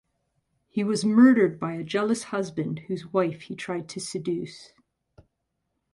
He 0.67 0.83
was 0.83 1.05
murdered 1.05 1.59
by 1.59 1.73
a 1.73 1.83
jealous 1.83 2.23
husband 2.33 2.79
whose 2.87 3.13
wife 3.13 3.41
he 3.43 3.55
tried 3.55 3.87
to 3.89 3.99
seduce. 3.99 4.73